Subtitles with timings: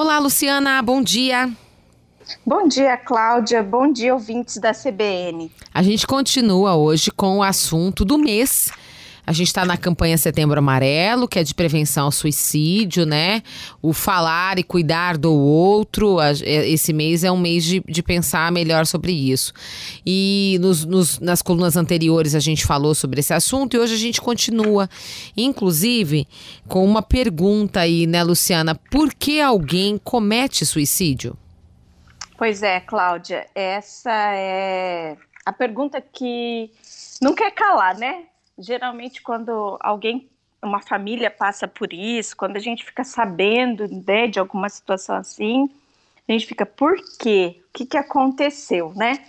[0.00, 1.50] Olá, Luciana, bom dia.
[2.46, 3.64] Bom dia, Cláudia.
[3.64, 5.50] Bom dia, ouvintes da CBN.
[5.74, 8.70] A gente continua hoje com o assunto do mês.
[9.28, 13.42] A gente está na campanha Setembro Amarelo, que é de prevenção ao suicídio, né?
[13.82, 16.18] O falar e cuidar do outro.
[16.18, 19.52] É, esse mês é um mês de, de pensar melhor sobre isso.
[20.06, 23.98] E nos, nos, nas colunas anteriores a gente falou sobre esse assunto e hoje a
[23.98, 24.88] gente continua,
[25.36, 26.26] inclusive,
[26.66, 28.74] com uma pergunta aí, né, Luciana?
[28.90, 31.36] Por que alguém comete suicídio?
[32.38, 36.70] Pois é, Cláudia, essa é a pergunta que
[37.20, 38.22] não quer calar, né?
[38.58, 40.28] Geralmente quando alguém,
[40.60, 45.70] uma família passa por isso, quando a gente fica sabendo né, de alguma situação assim,
[46.28, 47.62] a gente fica, por quê?
[47.68, 49.24] O que, que aconteceu, né?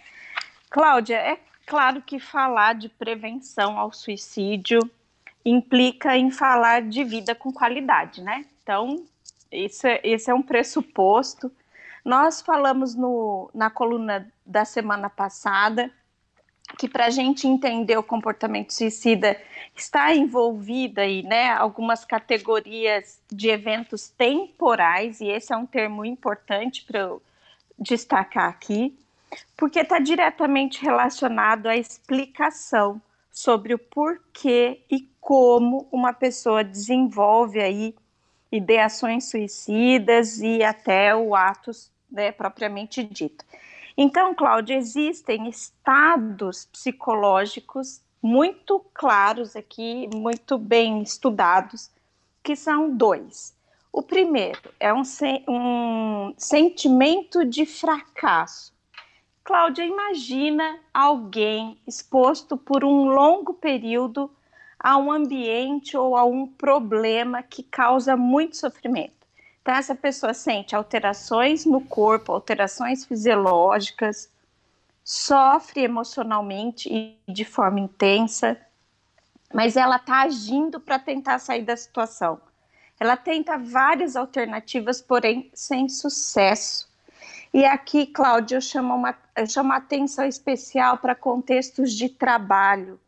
[0.69, 4.79] Cláudia, é claro que falar de prevenção ao suicídio
[5.45, 8.45] implica em falar de vida com qualidade, né?
[8.61, 9.05] Então,
[9.49, 11.51] esse é, esse é um pressuposto.
[12.03, 15.89] Nós falamos no, na coluna da semana passada
[16.77, 19.39] que para a gente entender o comportamento suicida
[19.75, 26.83] está envolvida aí, né, algumas categorias de eventos temporais, e esse é um termo importante
[26.85, 27.21] para eu
[27.77, 28.97] destacar aqui,
[29.55, 37.95] porque está diretamente relacionado à explicação sobre o porquê e como uma pessoa desenvolve aí
[38.51, 41.71] ideações suicidas e até o ato
[42.11, 43.45] né, propriamente dito.
[44.01, 51.91] Então, Cláudia, existem estados psicológicos muito claros aqui, muito bem estudados,
[52.41, 53.53] que são dois.
[53.91, 55.01] O primeiro é um,
[55.49, 58.73] um sentimento de fracasso.
[59.43, 64.31] Cláudia, imagina alguém exposto por um longo período
[64.79, 69.18] a um ambiente ou a um problema que causa muito sofrimento.
[69.61, 74.29] Então, essa pessoa sente alterações no corpo, alterações fisiológicas,
[75.03, 78.59] sofre emocionalmente e de forma intensa,
[79.53, 82.39] mas ela está agindo para tentar sair da situação.
[82.99, 86.87] Ela tenta várias alternativas, porém sem sucesso.
[87.53, 92.99] E aqui, Cláudia, eu chamo, uma, eu chamo atenção especial para contextos de trabalho.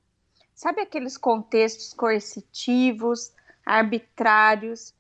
[0.56, 3.32] Sabe aqueles contextos coercitivos,
[3.66, 4.94] arbitrários,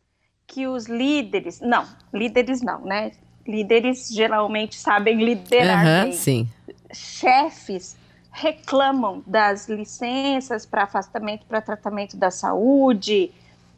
[0.51, 3.13] que os líderes, não, líderes não, né?
[3.47, 6.12] Líderes geralmente sabem liderar uhum.
[6.12, 6.50] Sim.
[6.94, 7.95] Chefes
[8.29, 13.31] reclamam das licenças para afastamento para tratamento da saúde,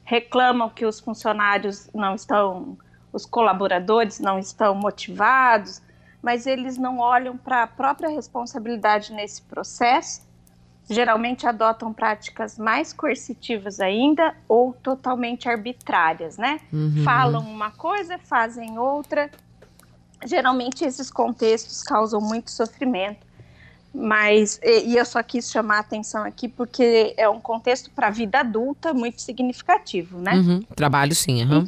[0.03, 2.75] reclamam que os funcionários não estão,
[3.11, 5.79] os colaboradores não estão motivados,
[6.23, 10.21] mas eles não olham para a própria responsabilidade nesse processo
[10.89, 16.59] geralmente adotam práticas mais coercitivas ainda ou totalmente arbitrárias, né?
[16.71, 17.03] Uhum.
[17.03, 19.29] Falam uma coisa, fazem outra.
[20.25, 23.25] Geralmente esses contextos causam muito sofrimento,
[23.93, 28.07] mas e, e eu só quis chamar a atenção aqui porque é um contexto para
[28.07, 30.33] a vida adulta muito significativo, né?
[30.35, 30.61] Uhum.
[30.75, 31.65] Trabalho sim, uhum.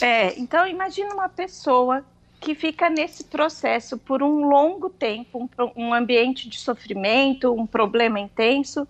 [0.00, 2.04] É, então imagina uma pessoa
[2.40, 8.20] que fica nesse processo por um longo tempo, um, um ambiente de sofrimento, um problema
[8.20, 8.86] intenso,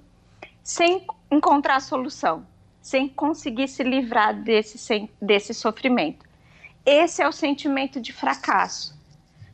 [0.63, 2.47] sem encontrar solução,
[2.83, 6.27] sem conseguir se livrar desse, desse sofrimento.
[6.85, 8.97] Esse é o sentimento de fracasso.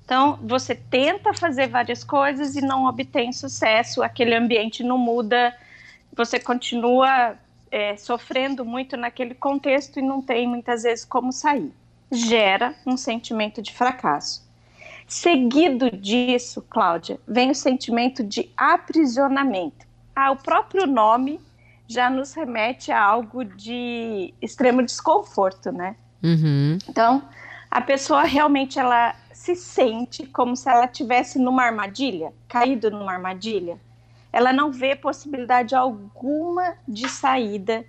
[0.05, 5.57] Então, você tenta fazer várias coisas e não obtém sucesso, aquele ambiente não muda,
[6.15, 7.39] você continua
[7.71, 11.73] é, sofrendo muito naquele contexto e não tem muitas vezes como sair
[12.15, 14.45] gera um sentimento de fracasso.
[15.07, 19.87] Seguido disso, Cláudia, vem o sentimento de aprisionamento.
[20.17, 21.41] Ah, o próprio nome
[21.87, 25.97] já nos remete a algo de extremo desconforto, né?
[26.23, 26.79] Uhum.
[26.89, 27.23] Então,
[27.71, 33.79] a pessoa realmente ela se sente como se ela tivesse numa armadilha, caído numa armadilha.
[34.33, 37.85] Ela não vê possibilidade alguma de saída.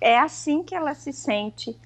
[0.00, 1.76] É assim que ela se sente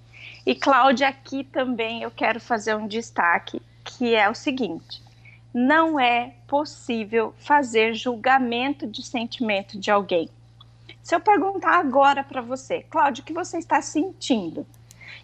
[0.46, 5.02] e Cláudia, aqui também eu quero fazer um destaque, que é o seguinte:
[5.52, 10.28] não é possível fazer julgamento de sentimento de alguém.
[11.02, 14.66] Se eu perguntar agora para você, Cláudia, o que você está sentindo?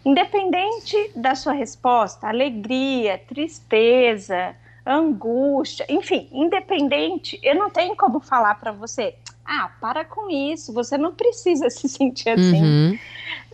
[0.05, 4.55] Independente da sua resposta, alegria, tristeza,
[4.85, 9.15] angústia, enfim, independente, eu não tenho como falar para você,
[9.45, 12.63] ah, para com isso, você não precisa se sentir assim.
[12.63, 12.99] Uhum.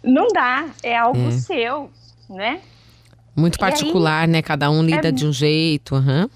[0.07, 1.31] Não dá, é algo é.
[1.31, 1.91] seu,
[2.29, 2.61] né?
[3.35, 4.41] Muito particular, aí, né?
[4.41, 5.11] Cada um lida é...
[5.11, 5.95] de um jeito.
[5.95, 6.29] Uhum.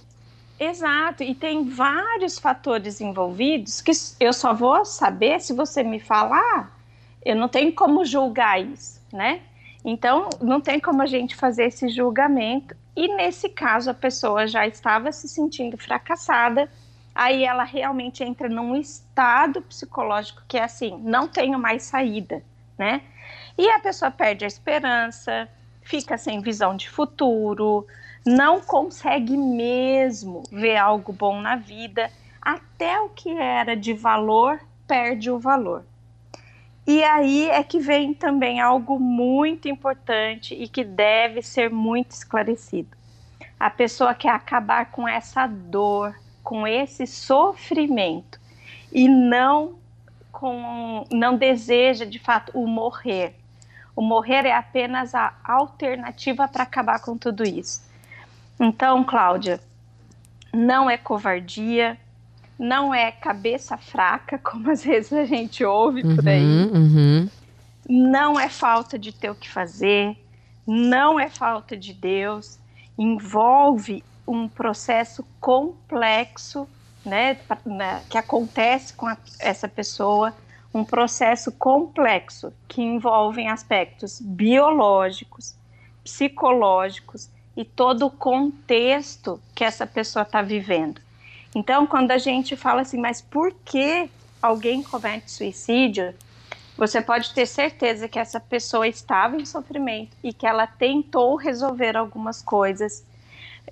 [0.60, 6.78] Exato, e tem vários fatores envolvidos que eu só vou saber se você me falar,
[7.26, 9.42] eu não tenho como julgar isso, né?
[9.84, 12.76] Então, não tem como a gente fazer esse julgamento.
[12.96, 16.70] E nesse caso, a pessoa já estava se sentindo fracassada,
[17.16, 22.44] aí ela realmente entra num estado psicológico que é assim: não tenho mais saída,
[22.82, 23.04] né?
[23.56, 25.48] E a pessoa perde a esperança,
[25.84, 27.86] fica sem visão de futuro,
[28.26, 32.10] não consegue mesmo ver algo bom na vida,
[32.42, 35.86] até o que era de valor perde o valor.
[36.88, 42.98] E aí é que vem também algo muito importante e que deve ser muito esclarecido.
[43.60, 48.40] A pessoa quer acabar com essa dor, com esse sofrimento
[48.92, 49.76] e não
[50.32, 53.36] com não deseja de fato o morrer.
[53.96, 57.84] O morrer é apenas a alternativa para acabar com tudo isso.
[58.60, 59.60] Então, Cláudia,
[60.54, 61.98] não é covardia,
[62.58, 66.42] não é cabeça fraca, como às vezes a gente ouve por aí.
[66.42, 67.30] Uhum, uhum.
[67.90, 70.16] Não é falta de ter o que fazer,
[70.66, 72.60] não é falta de Deus.
[72.98, 76.68] Envolve um processo complexo,
[77.06, 80.34] né, né que acontece com a, essa pessoa,
[80.74, 85.56] um processo complexo que envolve aspectos biológicos,
[86.04, 91.02] psicológicos e todo o contexto que essa pessoa está vivendo.
[91.54, 94.10] Então, quando a gente fala assim, mas por que
[94.42, 96.14] alguém comete suicídio?
[96.78, 101.98] Você pode ter certeza que essa pessoa estava em sofrimento e que ela tentou resolver
[101.98, 103.04] algumas coisas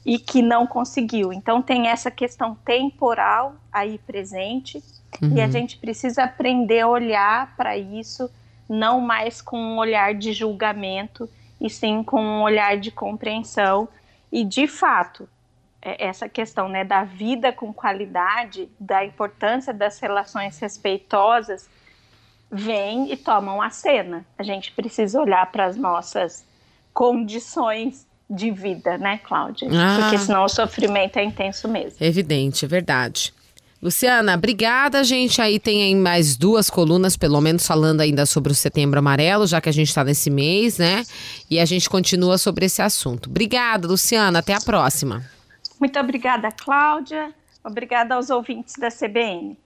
[0.06, 1.34] e que não conseguiu.
[1.34, 4.84] Então, tem essa questão temporal aí presente
[5.22, 5.36] uhum.
[5.36, 5.52] e a uhum.
[5.52, 8.30] gente precisa aprender a olhar para isso
[8.68, 11.28] não mais com um olhar de julgamento
[11.60, 13.90] e sim com um olhar de compreensão
[14.32, 15.28] e de fato
[15.82, 21.70] é, essa questão né, da vida com qualidade, da importância das relações respeitosas,
[22.52, 24.26] vem e tomam a cena.
[24.38, 26.46] A gente precisa olhar para as nossas
[26.94, 29.68] condições de vida, né, Cláudia?
[29.72, 31.98] Ah, Porque senão o sofrimento é intenso mesmo.
[32.00, 33.34] Evidente, é verdade.
[33.82, 35.00] Luciana, obrigada.
[35.00, 39.00] A gente aí tem aí mais duas colunas, pelo menos falando ainda sobre o Setembro
[39.00, 41.04] Amarelo, já que a gente está nesse mês, né?
[41.50, 43.30] E a gente continua sobre esse assunto.
[43.30, 44.40] Obrigada, Luciana.
[44.40, 45.24] Até a próxima.
[45.80, 47.34] Muito obrigada, Cláudia.
[47.64, 49.58] Obrigada aos ouvintes da CBN.